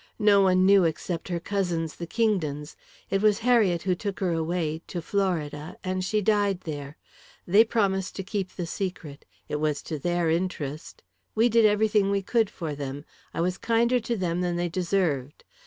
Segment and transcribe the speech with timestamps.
[0.17, 2.75] No one knew except her cousins, the Kingdons.
[3.11, 6.97] It was Harriet who took her away to Florida and she died there.
[7.45, 11.03] They promised to keep the secret it was to their interest
[11.35, 15.43] we did everything we could for them I was kinder to them than they deserved.